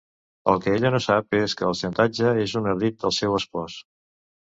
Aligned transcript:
El 0.51 0.55
que 0.61 0.71
ella 0.77 0.91
no 0.93 1.01
sap 1.05 1.37
és 1.39 1.53
que 1.59 1.67
el 1.71 1.77
xantatge 1.81 2.31
és 2.45 2.55
un 2.61 2.71
ardit 2.73 2.97
del 3.05 3.15
seu 3.19 3.37
espòs. 3.41 3.77